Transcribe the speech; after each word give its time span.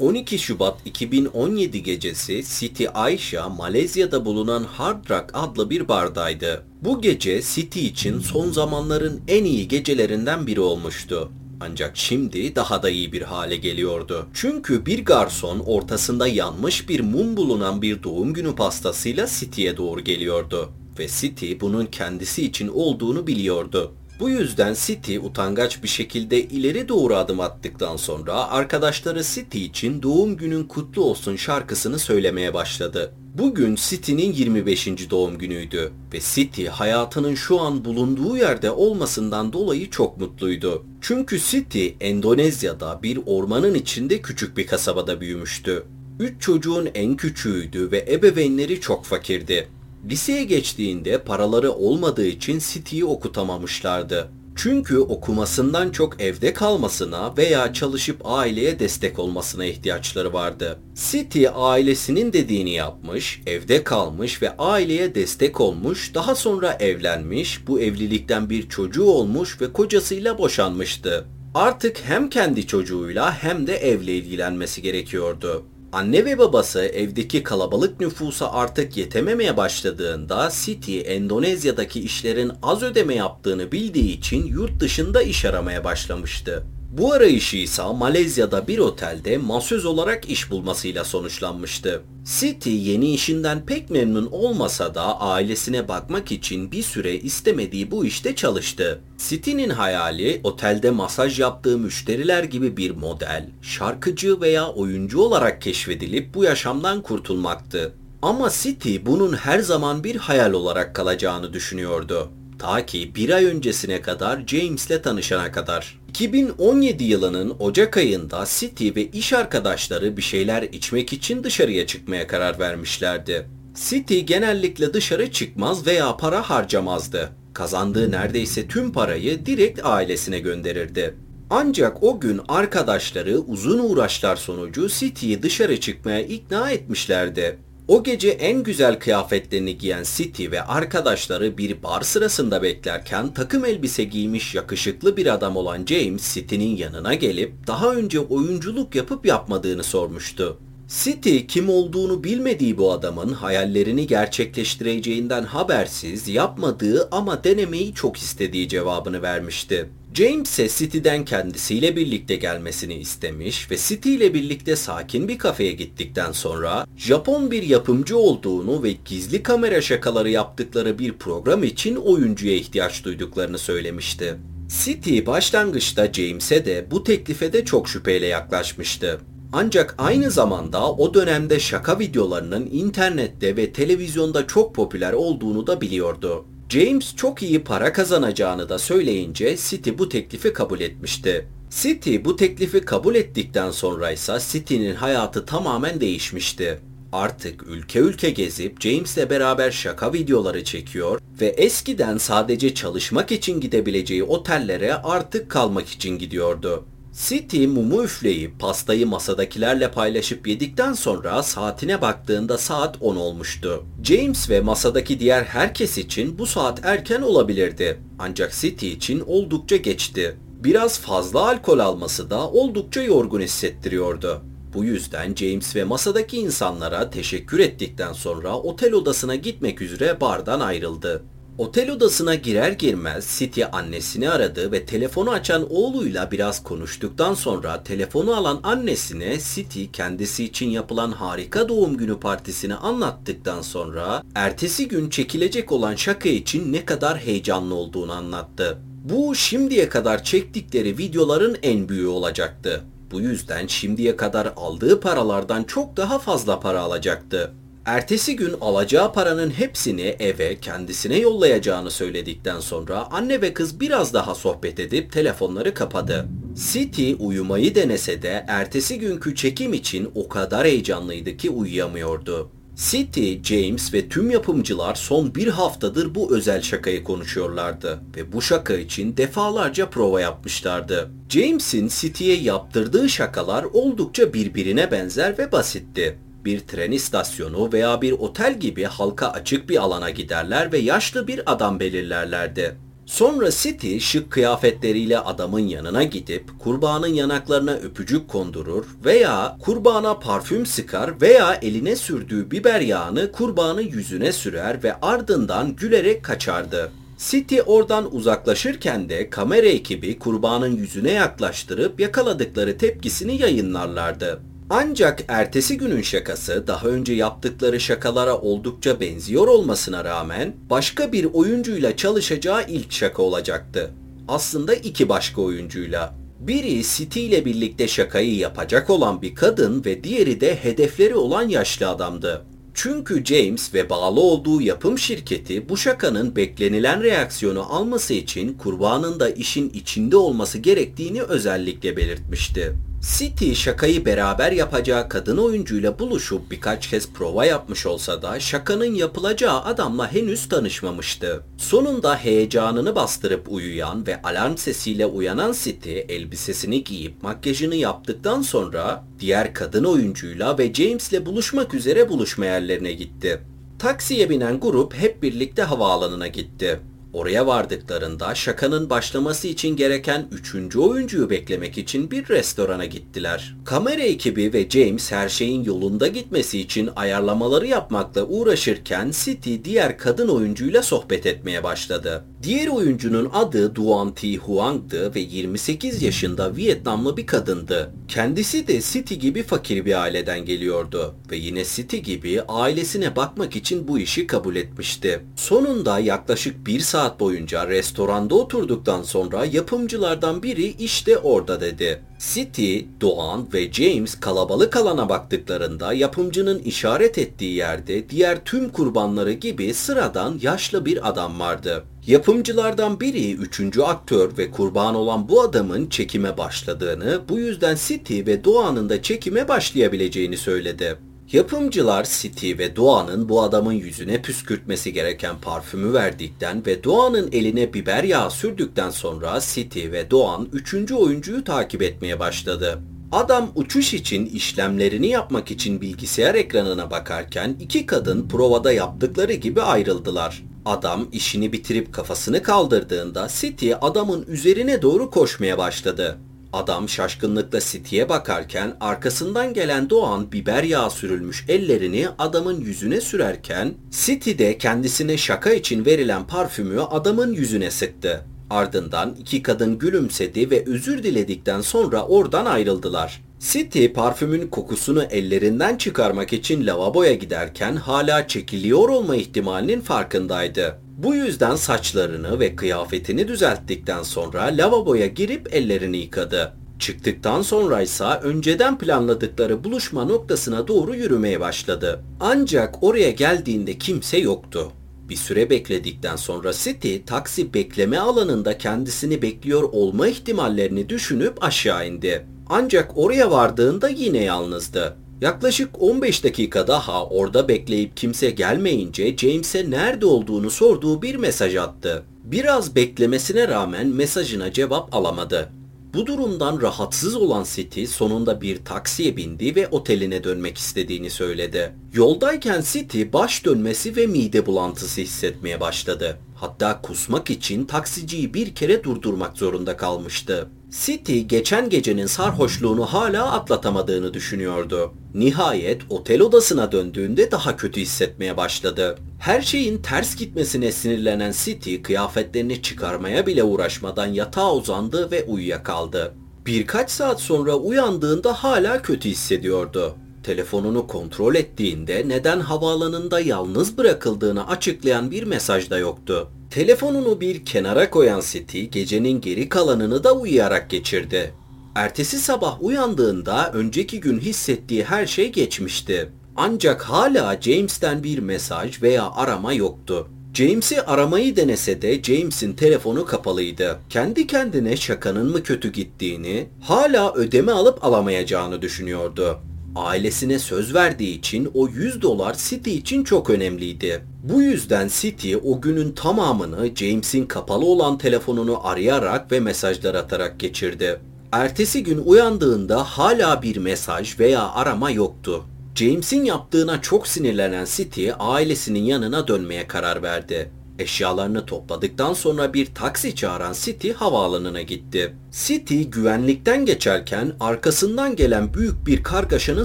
12 0.00 0.38
Şubat 0.38 0.78
2017 0.84 1.82
gecesi 1.82 2.44
City 2.58 2.84
Aisha 2.94 3.48
Malezya'da 3.48 4.24
bulunan 4.24 4.64
Hard 4.64 5.10
Rock 5.10 5.30
adlı 5.32 5.70
bir 5.70 5.88
bardaydı. 5.88 6.64
Bu 6.82 7.00
gece 7.00 7.42
City 7.42 7.86
için 7.86 8.20
son 8.20 8.50
zamanların 8.50 9.20
en 9.28 9.44
iyi 9.44 9.68
gecelerinden 9.68 10.46
biri 10.46 10.60
olmuştu. 10.60 11.32
Ancak 11.60 11.96
şimdi 11.96 12.56
daha 12.56 12.82
da 12.82 12.90
iyi 12.90 13.12
bir 13.12 13.22
hale 13.22 13.56
geliyordu. 13.56 14.26
Çünkü 14.34 14.86
bir 14.86 15.04
garson 15.04 15.58
ortasında 15.58 16.26
yanmış 16.26 16.88
bir 16.88 17.00
mum 17.00 17.36
bulunan 17.36 17.82
bir 17.82 18.02
doğum 18.02 18.34
günü 18.34 18.54
pastasıyla 18.54 19.26
City'ye 19.26 19.76
doğru 19.76 20.00
geliyordu. 20.00 20.70
Ve 20.98 21.08
City 21.08 21.52
bunun 21.60 21.86
kendisi 21.86 22.44
için 22.44 22.68
olduğunu 22.68 23.26
biliyordu. 23.26 23.94
Bu 24.20 24.30
yüzden 24.30 24.76
City 24.86 25.16
utangaç 25.16 25.82
bir 25.82 25.88
şekilde 25.88 26.42
ileri 26.42 26.88
doğru 26.88 27.16
adım 27.16 27.40
attıktan 27.40 27.96
sonra 27.96 28.48
arkadaşları 28.48 29.22
City 29.24 29.64
için 29.64 30.02
doğum 30.02 30.36
günün 30.36 30.64
kutlu 30.64 31.04
olsun 31.04 31.36
şarkısını 31.36 31.98
söylemeye 31.98 32.54
başladı. 32.54 33.14
Bugün 33.38 33.74
City'nin 33.74 34.32
25. 34.32 35.10
doğum 35.10 35.38
günüydü 35.38 35.92
ve 36.12 36.18
City 36.20 36.66
hayatının 36.66 37.34
şu 37.34 37.60
an 37.60 37.84
bulunduğu 37.84 38.36
yerde 38.36 38.70
olmasından 38.70 39.52
dolayı 39.52 39.90
çok 39.90 40.20
mutluydu. 40.20 40.84
Çünkü 41.00 41.40
City 41.40 41.88
Endonezya'da 42.00 43.02
bir 43.02 43.18
ormanın 43.26 43.74
içinde 43.74 44.22
küçük 44.22 44.56
bir 44.56 44.66
kasabada 44.66 45.20
büyümüştü. 45.20 45.84
Üç 46.18 46.42
çocuğun 46.42 46.88
en 46.94 47.16
küçüğüydü 47.16 47.90
ve 47.90 48.06
ebeveynleri 48.10 48.80
çok 48.80 49.04
fakirdi. 49.04 49.68
Liseye 50.08 50.44
geçtiğinde 50.44 51.18
paraları 51.18 51.72
olmadığı 51.72 52.26
için 52.26 52.58
City'yi 52.58 53.04
okutamamışlardı. 53.04 54.28
Çünkü 54.56 54.98
okumasından 54.98 55.90
çok 55.90 56.20
evde 56.20 56.52
kalmasına 56.52 57.36
veya 57.36 57.72
çalışıp 57.72 58.20
aileye 58.24 58.78
destek 58.78 59.18
olmasına 59.18 59.64
ihtiyaçları 59.64 60.32
vardı. 60.32 60.78
City 61.10 61.46
ailesinin 61.54 62.32
dediğini 62.32 62.70
yapmış, 62.70 63.42
evde 63.46 63.84
kalmış 63.84 64.42
ve 64.42 64.56
aileye 64.56 65.14
destek 65.14 65.60
olmuş, 65.60 66.14
daha 66.14 66.34
sonra 66.34 66.76
evlenmiş, 66.80 67.66
bu 67.66 67.80
evlilikten 67.80 68.50
bir 68.50 68.68
çocuğu 68.68 69.04
olmuş 69.04 69.60
ve 69.60 69.72
kocasıyla 69.72 70.38
boşanmıştı. 70.38 71.26
Artık 71.54 72.00
hem 72.04 72.30
kendi 72.30 72.66
çocuğuyla 72.66 73.32
hem 73.42 73.66
de 73.66 73.76
evle 73.76 74.14
ilgilenmesi 74.16 74.82
gerekiyordu. 74.82 75.64
Anne 75.92 76.24
ve 76.24 76.38
babası 76.38 76.80
evdeki 76.80 77.42
kalabalık 77.42 78.00
nüfusa 78.00 78.52
artık 78.52 78.96
yetememeye 78.96 79.56
başladığında 79.56 80.50
City 80.64 81.00
Endonezya'daki 81.00 82.00
işlerin 82.00 82.52
az 82.62 82.82
ödeme 82.82 83.14
yaptığını 83.14 83.72
bildiği 83.72 84.12
için 84.18 84.46
yurt 84.46 84.80
dışında 84.80 85.22
iş 85.22 85.44
aramaya 85.44 85.84
başlamıştı. 85.84 86.64
Bu 86.90 87.12
arayışı 87.12 87.56
ise 87.56 87.82
Malezya'da 87.82 88.66
bir 88.66 88.78
otelde 88.78 89.38
masöz 89.38 89.84
olarak 89.84 90.30
iş 90.30 90.50
bulmasıyla 90.50 91.04
sonuçlanmıştı. 91.04 92.02
City 92.24 92.70
yeni 92.70 93.14
işinden 93.14 93.66
pek 93.66 93.90
memnun 93.90 94.26
olmasa 94.32 94.94
da 94.94 95.20
ailesine 95.20 95.88
bakmak 95.88 96.32
için 96.32 96.72
bir 96.72 96.82
süre 96.82 97.14
istemediği 97.14 97.90
bu 97.90 98.04
işte 98.04 98.34
çalıştı. 98.34 99.00
City'nin 99.28 99.70
hayali 99.70 100.40
otelde 100.44 100.90
masaj 100.90 101.40
yaptığı 101.40 101.78
müşteriler 101.78 102.44
gibi 102.44 102.76
bir 102.76 102.90
model, 102.90 103.50
şarkıcı 103.62 104.40
veya 104.40 104.68
oyuncu 104.68 105.20
olarak 105.20 105.62
keşfedilip 105.62 106.34
bu 106.34 106.44
yaşamdan 106.44 107.02
kurtulmaktı. 107.02 107.92
Ama 108.22 108.50
City 108.50 108.96
bunun 109.06 109.32
her 109.32 109.58
zaman 109.58 110.04
bir 110.04 110.16
hayal 110.16 110.52
olarak 110.52 110.94
kalacağını 110.94 111.52
düşünüyordu. 111.52 112.30
Ta 112.60 112.86
ki 112.86 113.14
bir 113.14 113.30
ay 113.30 113.44
öncesine 113.44 114.02
kadar 114.02 114.46
James'le 114.46 115.02
tanışana 115.02 115.52
kadar. 115.52 116.00
2017 116.08 117.04
yılının 117.04 117.56
Ocak 117.58 117.96
ayında 117.96 118.44
City 118.48 118.88
ve 118.96 119.06
iş 119.06 119.32
arkadaşları 119.32 120.16
bir 120.16 120.22
şeyler 120.22 120.62
içmek 120.62 121.12
için 121.12 121.44
dışarıya 121.44 121.86
çıkmaya 121.86 122.26
karar 122.26 122.58
vermişlerdi. 122.58 123.46
City 123.74 124.18
genellikle 124.18 124.94
dışarı 124.94 125.32
çıkmaz 125.32 125.86
veya 125.86 126.16
para 126.16 126.50
harcamazdı. 126.50 127.32
Kazandığı 127.54 128.10
neredeyse 128.10 128.68
tüm 128.68 128.92
parayı 128.92 129.46
direkt 129.46 129.80
ailesine 129.84 130.38
gönderirdi. 130.38 131.14
Ancak 131.50 132.02
o 132.02 132.20
gün 132.20 132.40
arkadaşları 132.48 133.38
uzun 133.38 133.78
uğraşlar 133.78 134.36
sonucu 134.36 134.88
City'yi 134.88 135.42
dışarı 135.42 135.80
çıkmaya 135.80 136.20
ikna 136.20 136.70
etmişlerdi. 136.70 137.58
O 137.90 138.02
gece 138.02 138.28
en 138.28 138.62
güzel 138.62 138.98
kıyafetlerini 138.98 139.78
giyen 139.78 140.04
City 140.16 140.50
ve 140.50 140.62
arkadaşları 140.62 141.58
bir 141.58 141.82
bar 141.82 142.02
sırasında 142.02 142.62
beklerken 142.62 143.34
takım 143.34 143.64
elbise 143.64 144.04
giymiş 144.04 144.54
yakışıklı 144.54 145.16
bir 145.16 145.34
adam 145.34 145.56
olan 145.56 145.84
James 145.86 146.34
City'nin 146.34 146.76
yanına 146.76 147.14
gelip 147.14 147.66
daha 147.66 147.94
önce 147.94 148.20
oyunculuk 148.20 148.94
yapıp 148.94 149.26
yapmadığını 149.26 149.82
sormuştu. 149.82 150.58
City 150.88 151.38
kim 151.38 151.68
olduğunu 151.68 152.24
bilmediği 152.24 152.78
bu 152.78 152.92
adamın 152.92 153.32
hayallerini 153.32 154.06
gerçekleştireceğinden 154.06 155.42
habersiz 155.42 156.28
yapmadığı 156.28 157.08
ama 157.12 157.44
denemeyi 157.44 157.94
çok 157.94 158.16
istediği 158.16 158.68
cevabını 158.68 159.22
vermişti. 159.22 159.90
James 160.14 160.56
City'den 160.78 161.24
kendisiyle 161.24 161.96
birlikte 161.96 162.36
gelmesini 162.36 162.94
istemiş 162.94 163.70
ve 163.70 163.76
City 163.76 164.14
ile 164.14 164.34
birlikte 164.34 164.76
sakin 164.76 165.28
bir 165.28 165.38
kafeye 165.38 165.72
gittikten 165.72 166.32
sonra 166.32 166.86
Japon 166.96 167.50
bir 167.50 167.62
yapımcı 167.62 168.18
olduğunu 168.18 168.82
ve 168.82 168.92
gizli 169.04 169.42
kamera 169.42 169.80
şakaları 169.80 170.30
yaptıkları 170.30 170.98
bir 170.98 171.12
program 171.12 171.64
için 171.64 171.96
oyuncuya 171.96 172.54
ihtiyaç 172.54 173.04
duyduklarını 173.04 173.58
söylemişti. 173.58 174.36
City 174.84 175.18
başlangıçta 175.26 176.12
James'e 176.12 176.64
de 176.64 176.86
bu 176.90 177.04
teklife 177.04 177.52
de 177.52 177.64
çok 177.64 177.88
şüpheyle 177.88 178.26
yaklaşmıştı. 178.26 179.20
Ancak 179.52 179.94
aynı 179.98 180.30
zamanda 180.30 180.92
o 180.92 181.14
dönemde 181.14 181.60
şaka 181.60 181.98
videolarının 181.98 182.68
internette 182.72 183.56
ve 183.56 183.72
televizyonda 183.72 184.46
çok 184.46 184.74
popüler 184.74 185.12
olduğunu 185.12 185.66
da 185.66 185.80
biliyordu. 185.80 186.44
James 186.70 187.16
çok 187.16 187.42
iyi 187.42 187.64
para 187.64 187.92
kazanacağını 187.92 188.68
da 188.68 188.78
söyleyince 188.78 189.56
City 189.56 189.90
bu 189.98 190.08
teklifi 190.08 190.52
kabul 190.52 190.80
etmişti. 190.80 191.46
City 191.70 192.16
bu 192.24 192.36
teklifi 192.36 192.80
kabul 192.80 193.14
ettikten 193.14 193.70
sonra 193.70 194.10
ise 194.10 194.38
City'nin 194.48 194.94
hayatı 194.94 195.46
tamamen 195.46 196.00
değişmişti. 196.00 196.80
Artık 197.12 197.62
ülke 197.66 197.98
ülke 197.98 198.30
gezip 198.30 198.80
James'le 198.80 199.30
beraber 199.30 199.70
şaka 199.70 200.12
videoları 200.12 200.64
çekiyor 200.64 201.20
ve 201.40 201.46
eskiden 201.46 202.18
sadece 202.18 202.74
çalışmak 202.74 203.32
için 203.32 203.60
gidebileceği 203.60 204.24
otellere 204.24 204.94
artık 204.94 205.50
kalmak 205.50 205.88
için 205.88 206.18
gidiyordu. 206.18 206.84
City 207.12 207.66
mumu 207.66 208.04
üfleyip 208.04 208.60
pastayı 208.60 209.06
masadakilerle 209.06 209.90
paylaşıp 209.90 210.48
yedikten 210.48 210.92
sonra 210.92 211.42
saatine 211.42 212.02
baktığında 212.02 212.58
saat 212.58 212.96
10 213.00 213.16
olmuştu. 213.16 213.84
James 214.02 214.50
ve 214.50 214.60
masadaki 214.60 215.20
diğer 215.20 215.42
herkes 215.42 215.98
için 215.98 216.38
bu 216.38 216.46
saat 216.46 216.80
erken 216.84 217.22
olabilirdi. 217.22 218.00
Ancak 218.18 218.52
City 218.52 218.92
için 218.92 219.22
oldukça 219.26 219.76
geçti. 219.76 220.36
Biraz 220.64 220.98
fazla 220.98 221.48
alkol 221.48 221.78
alması 221.78 222.30
da 222.30 222.50
oldukça 222.50 223.02
yorgun 223.02 223.40
hissettiriyordu. 223.40 224.42
Bu 224.74 224.84
yüzden 224.84 225.34
James 225.34 225.76
ve 225.76 225.84
masadaki 225.84 226.38
insanlara 226.38 227.10
teşekkür 227.10 227.58
ettikten 227.58 228.12
sonra 228.12 228.58
otel 228.58 228.92
odasına 228.92 229.34
gitmek 229.34 229.82
üzere 229.82 230.20
bardan 230.20 230.60
ayrıldı. 230.60 231.22
Otel 231.60 231.90
odasına 231.90 232.34
girer 232.34 232.72
girmez 232.72 233.36
City 233.38 233.62
annesini 233.72 234.30
aradı 234.30 234.72
ve 234.72 234.86
telefonu 234.86 235.30
açan 235.30 235.66
oğluyla 235.70 236.30
biraz 236.30 236.62
konuştuktan 236.62 237.34
sonra 237.34 237.82
telefonu 237.82 238.34
alan 238.34 238.60
annesine 238.62 239.38
City 239.54 239.84
kendisi 239.92 240.44
için 240.44 240.70
yapılan 240.70 241.12
harika 241.12 241.68
doğum 241.68 241.96
günü 241.96 242.20
partisini 242.20 242.74
anlattıktan 242.74 243.62
sonra 243.62 244.22
ertesi 244.34 244.88
gün 244.88 245.10
çekilecek 245.10 245.72
olan 245.72 245.94
şaka 245.94 246.28
için 246.28 246.72
ne 246.72 246.84
kadar 246.84 247.18
heyecanlı 247.18 247.74
olduğunu 247.74 248.12
anlattı. 248.12 248.78
Bu 249.04 249.34
şimdiye 249.34 249.88
kadar 249.88 250.24
çektikleri 250.24 250.98
videoların 250.98 251.56
en 251.62 251.88
büyüğü 251.88 252.06
olacaktı. 252.06 252.84
Bu 253.10 253.20
yüzden 253.20 253.66
şimdiye 253.66 254.16
kadar 254.16 254.52
aldığı 254.56 255.00
paralardan 255.00 255.64
çok 255.64 255.96
daha 255.96 256.18
fazla 256.18 256.60
para 256.60 256.80
alacaktı. 256.80 257.52
Ertesi 257.90 258.36
gün 258.36 258.54
alacağı 258.60 259.12
paranın 259.12 259.50
hepsini 259.50 260.16
eve 260.18 260.60
kendisine 260.60 261.18
yollayacağını 261.18 261.90
söyledikten 261.90 262.60
sonra 262.60 263.08
anne 263.10 263.42
ve 263.42 263.54
kız 263.54 263.80
biraz 263.80 264.14
daha 264.14 264.34
sohbet 264.34 264.80
edip 264.80 265.12
telefonları 265.12 265.74
kapadı. 265.74 266.28
City 266.72 267.12
uyumayı 267.18 267.74
denese 267.74 268.22
de 268.22 268.44
ertesi 268.48 268.98
günkü 268.98 269.34
çekim 269.34 269.72
için 269.72 270.10
o 270.14 270.28
kadar 270.28 270.66
heyecanlıydı 270.66 271.36
ki 271.36 271.50
uyuyamıyordu. 271.50 272.50
City, 272.76 273.34
James 273.42 273.94
ve 273.94 274.08
tüm 274.08 274.30
yapımcılar 274.30 274.94
son 274.94 275.34
bir 275.34 275.48
haftadır 275.48 276.14
bu 276.14 276.36
özel 276.36 276.62
şakayı 276.62 277.04
konuşuyorlardı 277.04 278.00
ve 278.16 278.32
bu 278.32 278.42
şaka 278.42 278.74
için 278.74 279.16
defalarca 279.16 279.90
prova 279.90 280.20
yapmışlardı. 280.20 281.10
James'in 281.28 281.88
City'ye 281.88 282.36
yaptırdığı 282.36 283.08
şakalar 283.08 283.64
oldukça 283.64 284.32
birbirine 284.32 284.90
benzer 284.90 285.38
ve 285.38 285.52
basitti 285.52 286.18
bir 286.44 286.60
tren 286.60 286.92
istasyonu 286.92 287.72
veya 287.72 288.02
bir 288.02 288.12
otel 288.12 288.60
gibi 288.60 288.84
halka 288.84 289.28
açık 289.28 289.68
bir 289.68 289.76
alana 289.76 290.10
giderler 290.10 290.72
ve 290.72 290.78
yaşlı 290.78 291.26
bir 291.26 291.52
adam 291.52 291.80
belirlerlerdi. 291.80 292.76
Sonra 293.10 293.50
City 293.50 293.98
şık 293.98 294.30
kıyafetleriyle 294.30 295.18
adamın 295.18 295.60
yanına 295.60 296.02
gidip 296.02 296.58
kurbanın 296.58 297.14
yanaklarına 297.14 297.72
öpücük 297.72 298.28
kondurur 298.28 298.86
veya 299.04 299.56
kurbana 299.60 300.18
parfüm 300.18 300.66
sıkar 300.66 301.20
veya 301.20 301.54
eline 301.54 301.96
sürdüğü 301.96 302.50
biber 302.50 302.80
yağını 302.80 303.32
kurbanın 303.32 303.82
yüzüne 303.82 304.32
sürer 304.32 304.84
ve 304.84 305.00
ardından 305.00 305.76
gülerek 305.76 306.24
kaçardı. 306.24 306.92
City 307.18 307.58
oradan 307.66 308.14
uzaklaşırken 308.14 309.08
de 309.08 309.30
kamera 309.30 309.66
ekibi 309.66 310.18
kurbanın 310.18 310.76
yüzüne 310.76 311.12
yaklaştırıp 311.12 312.00
yakaladıkları 312.00 312.78
tepkisini 312.78 313.42
yayınlarlardı. 313.42 314.40
Ancak 314.72 315.24
ertesi 315.28 315.78
günün 315.78 316.02
şakası 316.02 316.66
daha 316.66 316.86
önce 316.88 317.12
yaptıkları 317.12 317.80
şakalara 317.80 318.38
oldukça 318.38 319.00
benziyor 319.00 319.48
olmasına 319.48 320.04
rağmen 320.04 320.56
başka 320.70 321.12
bir 321.12 321.24
oyuncuyla 321.24 321.96
çalışacağı 321.96 322.64
ilk 322.68 322.92
şaka 322.92 323.22
olacaktı. 323.22 323.90
Aslında 324.28 324.74
iki 324.74 325.08
başka 325.08 325.42
oyuncuyla. 325.42 326.14
Biri 326.40 326.82
City 326.82 327.26
ile 327.26 327.44
birlikte 327.44 327.88
şakayı 327.88 328.36
yapacak 328.36 328.90
olan 328.90 329.22
bir 329.22 329.34
kadın 329.34 329.84
ve 329.84 330.04
diğeri 330.04 330.40
de 330.40 330.56
hedefleri 330.56 331.14
olan 331.14 331.48
yaşlı 331.48 331.88
adamdı. 331.88 332.44
Çünkü 332.74 333.24
James 333.24 333.74
ve 333.74 333.90
bağlı 333.90 334.20
olduğu 334.20 334.60
yapım 334.60 334.98
şirketi 334.98 335.68
bu 335.68 335.76
şakanın 335.76 336.36
beklenilen 336.36 337.02
reaksiyonu 337.02 337.74
alması 337.74 338.14
için 338.14 338.58
kurbanın 338.58 339.20
da 339.20 339.30
işin 339.30 339.70
içinde 339.70 340.16
olması 340.16 340.58
gerektiğini 340.58 341.22
özellikle 341.22 341.96
belirtmişti. 341.96 342.74
City 343.00 343.52
şakayı 343.52 344.04
beraber 344.04 344.52
yapacağı 344.52 345.08
kadın 345.08 345.36
oyuncuyla 345.36 345.98
buluşup 345.98 346.50
birkaç 346.50 346.90
kez 346.90 347.12
prova 347.12 347.44
yapmış 347.44 347.86
olsa 347.86 348.22
da 348.22 348.40
şakanın 348.40 348.94
yapılacağı 348.94 349.60
adamla 349.60 350.12
henüz 350.12 350.48
tanışmamıştı. 350.48 351.44
Sonunda 351.56 352.16
heyecanını 352.16 352.94
bastırıp 352.94 353.52
uyuyan 353.52 354.06
ve 354.06 354.22
alarm 354.22 354.56
sesiyle 354.56 355.06
uyanan 355.06 355.52
City 355.52 355.98
elbisesini 355.98 356.84
giyip 356.84 357.22
makyajını 357.22 357.74
yaptıktan 357.74 358.42
sonra 358.42 359.04
diğer 359.20 359.54
kadın 359.54 359.84
oyuncuyla 359.84 360.58
ve 360.58 360.74
James'le 360.74 361.26
buluşmak 361.26 361.74
üzere 361.74 362.08
buluşma 362.08 362.46
yerlerine 362.46 362.92
gitti. 362.92 363.40
Taksiye 363.78 364.30
binen 364.30 364.60
grup 364.60 364.94
hep 364.94 365.22
birlikte 365.22 365.62
havaalanına 365.62 366.26
gitti. 366.26 366.80
Oraya 367.12 367.46
vardıklarında 367.46 368.34
şakanın 368.34 368.90
başlaması 368.90 369.48
için 369.48 369.76
gereken 369.76 370.26
üçüncü 370.32 370.78
oyuncuyu 370.78 371.30
beklemek 371.30 371.78
için 371.78 372.10
bir 372.10 372.28
restorana 372.28 372.84
gittiler. 372.84 373.56
Kamera 373.64 374.02
ekibi 374.02 374.52
ve 374.52 374.70
James 374.70 375.12
her 375.12 375.28
şeyin 375.28 375.64
yolunda 375.64 376.06
gitmesi 376.06 376.60
için 376.60 376.90
ayarlamaları 376.96 377.66
yapmakla 377.66 378.26
uğraşırken 378.26 379.12
City 379.24 379.54
diğer 379.64 379.98
kadın 379.98 380.28
oyuncuyla 380.28 380.82
sohbet 380.82 381.26
etmeye 381.26 381.64
başladı. 381.64 382.24
Diğer 382.42 382.68
oyuncunun 382.68 383.30
adı 383.32 383.74
Duan 383.74 384.14
Thi 384.14 384.36
Huang'dı 384.36 385.14
ve 385.14 385.20
28 385.20 386.02
yaşında 386.02 386.56
Vietnamlı 386.56 387.16
bir 387.16 387.26
kadındı. 387.26 387.94
Kendisi 388.08 388.68
de 388.68 388.80
City 388.80 389.14
gibi 389.14 389.42
fakir 389.42 389.84
bir 389.84 390.02
aileden 390.02 390.44
geliyordu 390.44 391.14
ve 391.30 391.36
yine 391.36 391.64
City 391.64 391.96
gibi 391.96 392.42
ailesine 392.42 393.16
bakmak 393.16 393.56
için 393.56 393.88
bu 393.88 393.98
işi 393.98 394.26
kabul 394.26 394.56
etmişti. 394.56 395.20
Sonunda 395.36 395.98
yaklaşık 395.98 396.66
bir 396.66 396.80
saat 396.80 396.99
boyunca 397.20 397.68
restoranda 397.68 398.34
oturduktan 398.34 399.02
sonra 399.02 399.44
yapımcılardan 399.44 400.42
biri 400.42 400.66
işte 400.66 401.18
orada 401.18 401.60
dedi. 401.60 402.02
City, 402.18 402.78
Doğan 403.00 403.48
ve 403.54 403.72
James 403.72 404.20
kalabalık 404.20 404.76
alana 404.76 405.08
baktıklarında 405.08 405.92
yapımcının 405.92 406.58
işaret 406.58 407.18
ettiği 407.18 407.54
yerde 407.54 408.10
diğer 408.10 408.44
tüm 408.44 408.68
kurbanları 408.68 409.32
gibi 409.32 409.74
sıradan 409.74 410.38
yaşlı 410.42 410.86
bir 410.86 411.08
adam 411.08 411.40
vardı. 411.40 411.84
Yapımcılardan 412.06 413.00
biri 413.00 413.32
üçüncü 413.32 413.82
aktör 413.82 414.38
ve 414.38 414.50
kurban 414.50 414.94
olan 414.94 415.28
bu 415.28 415.42
adamın 415.42 415.88
çekime 415.88 416.38
başladığını, 416.38 417.20
bu 417.28 417.38
yüzden 417.38 417.76
City 417.86 418.20
ve 418.26 418.44
Doğan'ın 418.44 418.88
da 418.88 419.02
çekime 419.02 419.48
başlayabileceğini 419.48 420.36
söyledi. 420.36 421.09
Yapımcılar 421.32 422.08
City 422.20 422.52
ve 422.58 422.76
Doğan'ın 422.76 423.28
bu 423.28 423.42
adamın 423.42 423.72
yüzüne 423.72 424.22
püskürtmesi 424.22 424.92
gereken 424.92 425.40
parfümü 425.42 425.92
verdikten 425.92 426.66
ve 426.66 426.84
Doğan'ın 426.84 427.32
eline 427.32 427.74
biber 427.74 428.04
yağı 428.04 428.30
sürdükten 428.30 428.90
sonra 428.90 429.40
City 429.40 429.90
ve 429.92 430.10
Doğan 430.10 430.48
üçüncü 430.52 430.94
oyuncuyu 430.94 431.44
takip 431.44 431.82
etmeye 431.82 432.20
başladı. 432.20 432.78
Adam 433.12 433.52
uçuş 433.54 433.94
için 433.94 434.26
işlemlerini 434.26 435.06
yapmak 435.06 435.50
için 435.50 435.80
bilgisayar 435.80 436.34
ekranına 436.34 436.90
bakarken 436.90 437.56
iki 437.60 437.86
kadın 437.86 438.28
provada 438.28 438.72
yaptıkları 438.72 439.32
gibi 439.32 439.62
ayrıldılar. 439.62 440.42
Adam 440.64 441.08
işini 441.12 441.52
bitirip 441.52 441.92
kafasını 441.92 442.42
kaldırdığında 442.42 443.28
City 443.40 443.72
adamın 443.80 444.24
üzerine 444.28 444.82
doğru 444.82 445.10
koşmaya 445.10 445.58
başladı. 445.58 446.18
Adam 446.52 446.88
şaşkınlıkla 446.88 447.60
City'ye 447.60 448.08
bakarken 448.08 448.76
arkasından 448.80 449.54
gelen 449.54 449.90
Doğan 449.90 450.32
biber 450.32 450.62
yağı 450.62 450.90
sürülmüş 450.90 451.44
ellerini 451.48 452.08
adamın 452.18 452.60
yüzüne 452.60 453.00
sürerken 453.00 453.74
City 453.90 454.30
de 454.38 454.58
kendisine 454.58 455.16
şaka 455.16 455.52
için 455.52 455.84
verilen 455.84 456.26
parfümü 456.26 456.80
adamın 456.80 457.32
yüzüne 457.32 457.70
sıktı. 457.70 458.24
Ardından 458.50 459.16
iki 459.20 459.42
kadın 459.42 459.78
gülümsedi 459.78 460.50
ve 460.50 460.64
özür 460.66 461.02
diledikten 461.02 461.60
sonra 461.60 462.06
oradan 462.06 462.46
ayrıldılar. 462.46 463.22
City 463.40 463.86
parfümün 463.86 464.46
kokusunu 464.48 465.02
ellerinden 465.02 465.76
çıkarmak 465.76 466.32
için 466.32 466.66
lavaboya 466.66 467.14
giderken 467.14 467.76
hala 467.76 468.28
çekiliyor 468.28 468.88
olma 468.88 469.16
ihtimalinin 469.16 469.80
farkındaydı. 469.80 470.78
Bu 471.02 471.14
yüzden 471.14 471.56
saçlarını 471.56 472.40
ve 472.40 472.56
kıyafetini 472.56 473.28
düzelttikten 473.28 474.02
sonra 474.02 474.42
lavaboya 474.42 475.06
girip 475.06 475.54
ellerini 475.54 475.96
yıkadı. 475.96 476.52
Çıktıktan 476.78 477.42
sonra 477.42 477.82
ise 477.82 478.04
önceden 478.04 478.78
planladıkları 478.78 479.64
buluşma 479.64 480.04
noktasına 480.04 480.68
doğru 480.68 480.94
yürümeye 480.94 481.40
başladı. 481.40 482.04
Ancak 482.20 482.82
oraya 482.82 483.10
geldiğinde 483.10 483.78
kimse 483.78 484.18
yoktu. 484.18 484.72
Bir 485.08 485.16
süre 485.16 485.50
bekledikten 485.50 486.16
sonra 486.16 486.52
City 486.52 486.96
taksi 487.06 487.54
bekleme 487.54 487.98
alanında 487.98 488.58
kendisini 488.58 489.22
bekliyor 489.22 489.62
olma 489.62 490.08
ihtimallerini 490.08 490.88
düşünüp 490.88 491.44
aşağı 491.44 491.88
indi. 491.88 492.26
Ancak 492.48 492.98
oraya 492.98 493.30
vardığında 493.30 493.88
yine 493.88 494.24
yalnızdı. 494.24 494.96
Yaklaşık 495.20 495.82
15 495.82 496.24
dakika 496.24 496.66
daha 496.66 497.06
orada 497.06 497.48
bekleyip 497.48 497.96
kimse 497.96 498.30
gelmeyince 498.30 499.16
James'e 499.16 499.70
nerede 499.70 500.06
olduğunu 500.06 500.50
sorduğu 500.50 501.02
bir 501.02 501.14
mesaj 501.14 501.56
attı. 501.56 502.02
Biraz 502.24 502.76
beklemesine 502.76 503.48
rağmen 503.48 503.86
mesajına 503.86 504.52
cevap 504.52 504.94
alamadı. 504.94 505.59
Bu 505.94 506.06
durumdan 506.06 506.62
rahatsız 506.62 507.16
olan 507.16 507.46
City 507.54 507.84
sonunda 507.84 508.40
bir 508.40 508.64
taksiye 508.64 509.16
bindi 509.16 509.56
ve 509.56 509.68
oteline 509.68 510.24
dönmek 510.24 510.58
istediğini 510.58 511.10
söyledi. 511.10 511.72
Yoldayken 511.92 512.62
City 512.72 513.02
baş 513.12 513.44
dönmesi 513.44 513.96
ve 513.96 514.06
mide 514.06 514.46
bulantısı 514.46 515.00
hissetmeye 515.00 515.60
başladı. 515.60 516.18
Hatta 516.34 516.82
kusmak 516.82 517.30
için 517.30 517.64
taksiciyi 517.64 518.34
bir 518.34 518.54
kere 518.54 518.84
durdurmak 518.84 519.38
zorunda 519.38 519.76
kalmıştı. 519.76 520.48
City 520.84 521.18
geçen 521.18 521.70
gecenin 521.70 522.06
sarhoşluğunu 522.06 522.86
hala 522.86 523.32
atlatamadığını 523.32 524.14
düşünüyordu. 524.14 524.94
Nihayet 525.14 525.82
otel 525.88 526.20
odasına 526.20 526.72
döndüğünde 526.72 527.30
daha 527.30 527.56
kötü 527.56 527.80
hissetmeye 527.80 528.36
başladı. 528.36 528.98
Her 529.20 529.40
şeyin 529.40 529.78
ters 529.78 530.16
gitmesine 530.16 530.72
sinirlenen 530.72 531.32
City 531.44 531.76
kıyafetlerini 531.76 532.62
çıkarmaya 532.62 533.26
bile 533.26 533.42
uğraşmadan 533.42 534.06
yatağa 534.06 534.54
uzandı 534.54 535.10
ve 535.10 535.24
uyuyakaldı. 535.24 536.14
Birkaç 536.46 536.90
saat 536.90 537.20
sonra 537.20 537.54
uyandığında 537.54 538.32
hala 538.32 538.82
kötü 538.82 539.08
hissediyordu. 539.08 539.96
Telefonunu 540.22 540.86
kontrol 540.86 541.34
ettiğinde 541.34 542.04
neden 542.08 542.40
havaalanında 542.40 543.20
yalnız 543.20 543.78
bırakıldığını 543.78 544.48
açıklayan 544.48 545.10
bir 545.10 545.22
mesaj 545.22 545.70
da 545.70 545.78
yoktu. 545.78 546.30
Telefonunu 546.50 547.20
bir 547.20 547.44
kenara 547.44 547.90
koyan 547.90 548.20
City 548.20 548.62
gecenin 548.62 549.20
geri 549.20 549.48
kalanını 549.48 550.04
da 550.04 550.12
uyuyarak 550.12 550.70
geçirdi. 550.70 551.34
Ertesi 551.74 552.18
sabah 552.18 552.62
uyandığında 552.62 553.52
önceki 553.52 554.00
gün 554.00 554.20
hissettiği 554.20 554.84
her 554.84 555.06
şey 555.06 555.32
geçmişti. 555.32 556.12
Ancak 556.42 556.82
hala 556.82 557.40
James'ten 557.40 558.02
bir 558.02 558.18
mesaj 558.18 558.82
veya 558.82 559.10
arama 559.10 559.52
yoktu. 559.52 560.08
James'i 560.34 560.82
aramayı 560.82 561.36
denese 561.36 561.82
de 561.82 562.02
James'in 562.02 562.52
telefonu 562.52 563.04
kapalıydı. 563.04 563.78
Kendi 563.90 564.26
kendine 564.26 564.76
şakanın 564.76 565.30
mı 565.30 565.42
kötü 565.42 565.72
gittiğini, 565.72 566.48
hala 566.60 567.14
ödeme 567.14 567.52
alıp 567.52 567.84
alamayacağını 567.84 568.62
düşünüyordu. 568.62 569.38
Ailesine 569.76 570.38
söz 570.38 570.74
verdiği 570.74 571.18
için 571.18 571.50
o 571.54 571.68
100 571.68 572.02
dolar 572.02 572.36
City 572.48 572.74
için 572.74 573.04
çok 573.04 573.30
önemliydi. 573.30 574.04
Bu 574.22 574.42
yüzden 574.42 574.90
City 575.00 575.36
o 575.44 575.60
günün 575.60 575.92
tamamını 575.92 576.76
James'in 576.76 577.26
kapalı 577.26 577.64
olan 577.64 577.98
telefonunu 577.98 578.66
arayarak 578.66 579.32
ve 579.32 579.40
mesajlar 579.40 579.94
atarak 579.94 580.40
geçirdi. 580.40 581.00
Ertesi 581.32 581.82
gün 581.82 581.98
uyandığında 581.98 582.84
hala 582.84 583.42
bir 583.42 583.56
mesaj 583.56 584.20
veya 584.20 584.48
arama 584.48 584.90
yoktu. 584.90 585.44
James'in 585.80 586.24
yaptığına 586.24 586.82
çok 586.82 587.06
sinirlenen 587.06 587.66
City 587.76 588.10
ailesinin 588.18 588.82
yanına 588.82 589.28
dönmeye 589.28 589.68
karar 589.68 590.02
verdi. 590.02 590.50
Eşyalarını 590.78 591.46
topladıktan 591.46 592.12
sonra 592.12 592.54
bir 592.54 592.74
taksi 592.74 593.14
çağıran 593.14 593.52
City 593.52 593.90
havaalanına 593.90 594.62
gitti. 594.62 595.14
City 595.32 595.82
güvenlikten 595.82 596.64
geçerken 596.64 597.32
arkasından 597.40 598.16
gelen 598.16 598.54
büyük 598.54 598.86
bir 598.86 599.02
kargaşanın 599.02 599.64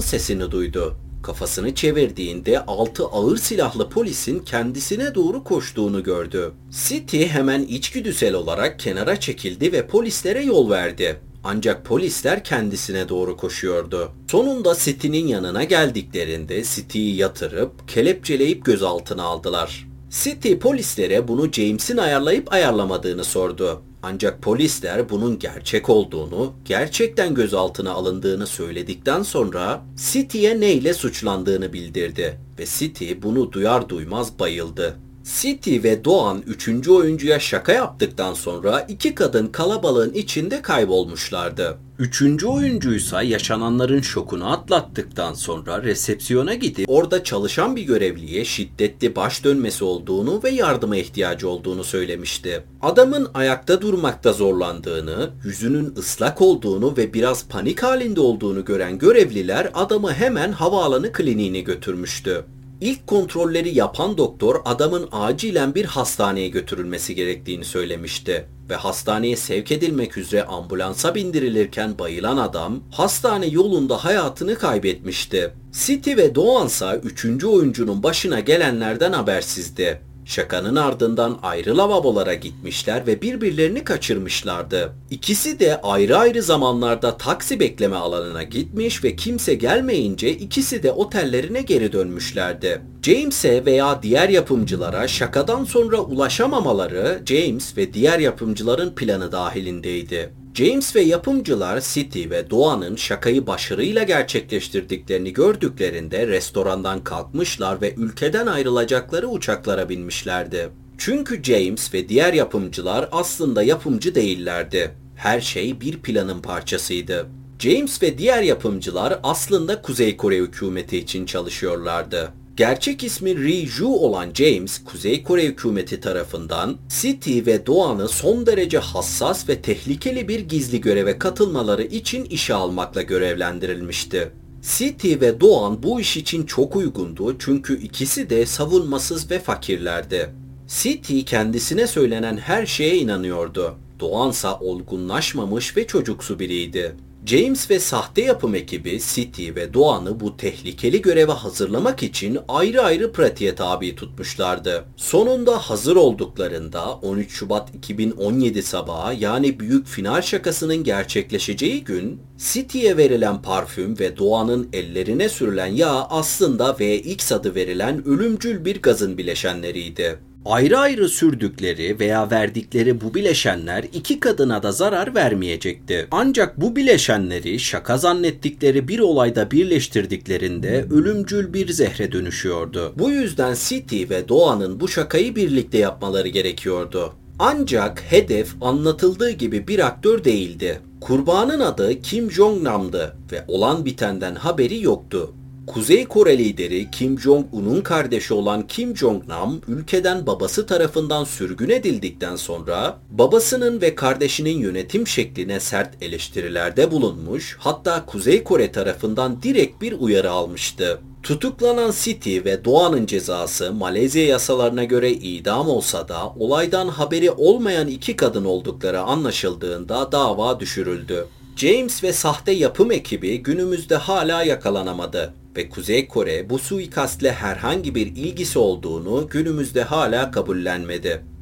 sesini 0.00 0.50
duydu. 0.50 0.96
Kafasını 1.22 1.74
çevirdiğinde 1.74 2.64
altı 2.64 3.04
ağır 3.04 3.36
silahlı 3.36 3.88
polisin 3.88 4.38
kendisine 4.38 5.14
doğru 5.14 5.44
koştuğunu 5.44 6.02
gördü. 6.02 6.52
City 6.88 7.24
hemen 7.24 7.62
içgüdüsel 7.62 8.34
olarak 8.34 8.78
kenara 8.78 9.20
çekildi 9.20 9.72
ve 9.72 9.86
polislere 9.86 10.42
yol 10.44 10.70
verdi. 10.70 11.20
Ancak 11.48 11.84
polisler 11.84 12.44
kendisine 12.44 13.08
doğru 13.08 13.36
koşuyordu. 13.36 14.12
Sonunda 14.30 14.74
City'nin 14.74 15.26
yanına 15.26 15.64
geldiklerinde 15.64 16.62
City'yi 16.64 17.16
yatırıp 17.16 17.88
kelepçeleyip 17.88 18.64
gözaltına 18.64 19.22
aldılar. 19.22 19.88
City 20.10 20.54
polislere 20.54 21.28
bunu 21.28 21.52
James'in 21.52 21.96
ayarlayıp 21.96 22.52
ayarlamadığını 22.52 23.24
sordu. 23.24 23.82
Ancak 24.02 24.42
polisler 24.42 25.10
bunun 25.10 25.38
gerçek 25.38 25.88
olduğunu, 25.88 26.52
gerçekten 26.64 27.34
gözaltına 27.34 27.92
alındığını 27.92 28.46
söyledikten 28.46 29.22
sonra 29.22 29.82
City'ye 30.12 30.60
neyle 30.60 30.94
suçlandığını 30.94 31.72
bildirdi 31.72 32.40
ve 32.58 32.66
City 32.66 33.12
bunu 33.22 33.52
duyar 33.52 33.88
duymaz 33.88 34.38
bayıldı. 34.38 34.96
City 35.26 35.82
ve 35.82 36.04
Doğan 36.04 36.42
üçüncü 36.46 36.90
oyuncuya 36.90 37.40
şaka 37.40 37.72
yaptıktan 37.72 38.34
sonra 38.34 38.80
iki 38.80 39.14
kadın 39.14 39.46
kalabalığın 39.46 40.12
içinde 40.12 40.62
kaybolmuşlardı. 40.62 41.78
Üçüncü 41.98 42.46
oyuncuysa 42.46 43.22
yaşananların 43.22 44.00
şokunu 44.00 44.52
atlattıktan 44.52 45.34
sonra 45.34 45.82
resepsiyona 45.82 46.54
gidip 46.54 46.90
orada 46.90 47.24
çalışan 47.24 47.76
bir 47.76 47.82
görevliye 47.82 48.44
şiddetli 48.44 49.16
baş 49.16 49.44
dönmesi 49.44 49.84
olduğunu 49.84 50.40
ve 50.44 50.50
yardıma 50.50 50.96
ihtiyacı 50.96 51.48
olduğunu 51.48 51.84
söylemişti. 51.84 52.62
Adamın 52.82 53.28
ayakta 53.34 53.80
durmakta 53.80 54.32
zorlandığını, 54.32 55.30
yüzünün 55.44 55.94
ıslak 55.96 56.42
olduğunu 56.42 56.96
ve 56.96 57.14
biraz 57.14 57.48
panik 57.48 57.82
halinde 57.82 58.20
olduğunu 58.20 58.64
gören 58.64 58.98
görevliler 58.98 59.70
adamı 59.74 60.12
hemen 60.12 60.52
havaalanı 60.52 61.12
kliniğine 61.12 61.60
götürmüştü. 61.60 62.44
İlk 62.80 63.06
kontrolleri 63.06 63.74
yapan 63.74 64.18
doktor 64.18 64.60
adamın 64.64 65.08
acilen 65.12 65.74
bir 65.74 65.84
hastaneye 65.84 66.48
götürülmesi 66.48 67.14
gerektiğini 67.14 67.64
söylemişti 67.64 68.48
ve 68.70 68.74
hastaneye 68.74 69.36
sevk 69.36 69.72
edilmek 69.72 70.18
üzere 70.18 70.44
ambulansa 70.44 71.14
bindirilirken 71.14 71.98
bayılan 71.98 72.36
adam 72.36 72.80
hastane 72.90 73.46
yolunda 73.46 74.04
hayatını 74.04 74.54
kaybetmişti. 74.54 75.52
City 75.72 76.16
ve 76.16 76.34
Doğansa 76.34 76.96
üçüncü 76.96 77.46
oyuncunun 77.46 78.02
başına 78.02 78.40
gelenlerden 78.40 79.12
habersizdi. 79.12 80.00
Şakanın 80.26 80.76
ardından 80.76 81.38
ayrı 81.42 81.76
lavabolara 81.76 82.34
gitmişler 82.34 83.06
ve 83.06 83.22
birbirlerini 83.22 83.84
kaçırmışlardı. 83.84 84.92
İkisi 85.10 85.60
de 85.60 85.80
ayrı 85.80 86.16
ayrı 86.18 86.42
zamanlarda 86.42 87.16
taksi 87.16 87.60
bekleme 87.60 87.96
alanına 87.96 88.42
gitmiş 88.42 89.04
ve 89.04 89.16
kimse 89.16 89.54
gelmeyince 89.54 90.30
ikisi 90.30 90.82
de 90.82 90.92
otellerine 90.92 91.62
geri 91.62 91.92
dönmüşlerdi. 91.92 92.82
James'e 93.02 93.64
veya 93.64 94.02
diğer 94.02 94.28
yapımcılara 94.28 95.08
şakadan 95.08 95.64
sonra 95.64 95.98
ulaşamamaları 96.00 97.22
James 97.26 97.76
ve 97.76 97.92
diğer 97.92 98.18
yapımcıların 98.18 98.94
planı 98.94 99.32
dahilindeydi. 99.32 100.32
James 100.56 100.96
ve 100.96 101.00
yapımcılar 101.00 101.80
City 101.80 102.30
ve 102.30 102.50
Doğan'ın 102.50 102.96
şakayı 102.96 103.46
başarıyla 103.46 104.02
gerçekleştirdiklerini 104.02 105.32
gördüklerinde 105.32 106.26
restorandan 106.26 107.04
kalkmışlar 107.04 107.80
ve 107.80 107.94
ülkeden 107.94 108.46
ayrılacakları 108.46 109.28
uçaklara 109.28 109.88
binmişlerdi. 109.88 110.68
Çünkü 110.98 111.42
James 111.42 111.94
ve 111.94 112.08
diğer 112.08 112.32
yapımcılar 112.32 113.08
aslında 113.12 113.62
yapımcı 113.62 114.14
değillerdi. 114.14 114.94
Her 115.16 115.40
şey 115.40 115.80
bir 115.80 115.98
planın 115.98 116.42
parçasıydı. 116.42 117.26
James 117.58 118.02
ve 118.02 118.18
diğer 118.18 118.42
yapımcılar 118.42 119.20
aslında 119.22 119.82
Kuzey 119.82 120.16
Kore 120.16 120.38
hükümeti 120.38 120.98
için 120.98 121.26
çalışıyorlardı. 121.26 122.32
Gerçek 122.56 123.04
ismi 123.04 123.36
Ri 123.36 123.66
Ju 123.66 123.86
olan 123.86 124.32
James, 124.34 124.84
Kuzey 124.84 125.22
Kore 125.22 125.44
hükümeti 125.44 126.00
tarafından 126.00 126.76
City 127.00 127.40
ve 127.46 127.66
Doğan'ı 127.66 128.08
son 128.08 128.46
derece 128.46 128.78
hassas 128.78 129.48
ve 129.48 129.62
tehlikeli 129.62 130.28
bir 130.28 130.40
gizli 130.40 130.80
göreve 130.80 131.18
katılmaları 131.18 131.82
için 131.82 132.24
işe 132.24 132.54
almakla 132.54 133.02
görevlendirilmişti. 133.02 134.32
City 134.62 135.14
ve 135.20 135.40
Doğan 135.40 135.82
bu 135.82 136.00
iş 136.00 136.16
için 136.16 136.46
çok 136.46 136.76
uygundu 136.76 137.38
çünkü 137.38 137.80
ikisi 137.82 138.30
de 138.30 138.46
savunmasız 138.46 139.30
ve 139.30 139.38
fakirlerdi. 139.38 140.30
City 140.68 141.20
kendisine 141.20 141.86
söylenen 141.86 142.36
her 142.36 142.66
şeye 142.66 142.96
inanıyordu. 142.96 143.74
Doğansa 144.00 144.58
olgunlaşmamış 144.58 145.76
ve 145.76 145.86
çocuksu 145.86 146.38
biriydi. 146.38 146.96
James 147.26 147.70
ve 147.70 147.80
sahte 147.80 148.22
yapım 148.22 148.54
ekibi 148.54 149.00
City 149.14 149.48
ve 149.54 149.74
Doğan'ı 149.74 150.20
bu 150.20 150.36
tehlikeli 150.36 151.02
göreve 151.02 151.32
hazırlamak 151.32 152.02
için 152.02 152.38
ayrı 152.48 152.82
ayrı 152.82 153.12
pratiğe 153.12 153.54
tabi 153.54 153.96
tutmuşlardı. 153.96 154.84
Sonunda 154.96 155.58
hazır 155.58 155.96
olduklarında 155.96 156.94
13 156.94 157.30
Şubat 157.30 157.74
2017 157.74 158.62
sabahı 158.62 159.14
yani 159.14 159.60
büyük 159.60 159.86
final 159.86 160.22
şakasının 160.22 160.84
gerçekleşeceği 160.84 161.84
gün 161.84 162.20
City'ye 162.52 162.96
verilen 162.96 163.42
parfüm 163.42 163.98
ve 163.98 164.16
Doğan'ın 164.16 164.68
ellerine 164.72 165.28
sürülen 165.28 165.66
yağ 165.72 166.06
aslında 166.10 166.76
VX 166.80 167.32
adı 167.32 167.54
verilen 167.54 168.08
ölümcül 168.08 168.64
bir 168.64 168.82
gazın 168.82 169.18
bileşenleriydi. 169.18 170.18
Ayrı 170.48 170.78
ayrı 170.78 171.08
sürdükleri 171.08 172.00
veya 172.00 172.30
verdikleri 172.30 173.00
bu 173.00 173.14
bileşenler 173.14 173.84
iki 173.92 174.20
kadına 174.20 174.62
da 174.62 174.72
zarar 174.72 175.14
vermeyecekti. 175.14 176.08
Ancak 176.10 176.60
bu 176.60 176.76
bileşenleri 176.76 177.58
şaka 177.58 177.98
zannettikleri 177.98 178.88
bir 178.88 178.98
olayda 178.98 179.50
birleştirdiklerinde 179.50 180.86
ölümcül 180.90 181.52
bir 181.52 181.68
zehre 181.68 182.12
dönüşüyordu. 182.12 182.92
Bu 182.98 183.10
yüzden 183.10 183.56
City 183.58 184.04
ve 184.10 184.28
Doğan'ın 184.28 184.80
bu 184.80 184.88
şakayı 184.88 185.36
birlikte 185.36 185.78
yapmaları 185.78 186.28
gerekiyordu. 186.28 187.12
Ancak 187.38 188.02
hedef 188.08 188.62
anlatıldığı 188.62 189.30
gibi 189.30 189.68
bir 189.68 189.86
aktör 189.86 190.24
değildi. 190.24 190.80
Kurbanın 191.00 191.60
adı 191.60 192.00
Kim 192.02 192.30
Jong-nam'dı 192.30 193.16
ve 193.32 193.44
olan 193.48 193.84
bitenden 193.84 194.34
haberi 194.34 194.82
yoktu. 194.82 195.32
Kuzey 195.66 196.04
Kore 196.04 196.38
lideri 196.38 196.90
Kim 196.90 197.18
Jong-un'un 197.18 197.80
kardeşi 197.80 198.34
olan 198.34 198.66
Kim 198.66 198.96
Jong-nam 198.96 199.60
ülkeden 199.68 200.26
babası 200.26 200.66
tarafından 200.66 201.24
sürgün 201.24 201.68
edildikten 201.68 202.36
sonra 202.36 202.98
babasının 203.10 203.80
ve 203.80 203.94
kardeşinin 203.94 204.58
yönetim 204.58 205.06
şekline 205.06 205.60
sert 205.60 206.02
eleştirilerde 206.02 206.90
bulunmuş 206.90 207.56
hatta 207.60 208.06
Kuzey 208.06 208.44
Kore 208.44 208.72
tarafından 208.72 209.42
direkt 209.42 209.82
bir 209.82 209.92
uyarı 209.92 210.30
almıştı. 210.30 211.00
Tutuklanan 211.22 211.92
City 212.02 212.38
ve 212.44 212.64
Doğan'ın 212.64 213.06
cezası 213.06 213.72
Malezya 213.72 214.26
yasalarına 214.26 214.84
göre 214.84 215.10
idam 215.10 215.68
olsa 215.68 216.08
da 216.08 216.28
olaydan 216.38 216.88
haberi 216.88 217.30
olmayan 217.30 217.88
iki 217.88 218.16
kadın 218.16 218.44
oldukları 218.44 219.00
anlaşıldığında 219.00 220.12
dava 220.12 220.60
düşürüldü. 220.60 221.26
James 221.56 222.04
ve 222.04 222.12
sahte 222.12 222.52
yapım 222.52 222.90
ekibi 222.90 223.42
günümüzde 223.42 223.96
hala 223.96 224.42
yakalanamadı 224.42 225.34
ve 225.56 225.68
Kuzey 225.68 226.08
Kore 226.08 226.50
bu 226.50 226.58
suikastle 226.58 227.32
herhangi 227.32 227.94
bir 227.94 228.06
ilgisi 228.06 228.58
olduğunu 228.58 229.28
günümüzde 229.30 229.82
hala 229.82 230.30
kabullenmedi. 230.30 231.35